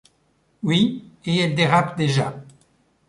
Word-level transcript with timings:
Oui, 0.63 1.03
et 1.25 1.37
elle 1.41 1.53
dérape 1.53 1.95
déjà. 1.95 2.35